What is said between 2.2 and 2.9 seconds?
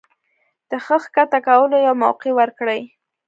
ورکړي